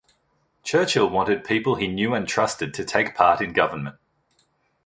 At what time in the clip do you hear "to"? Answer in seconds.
2.73-2.83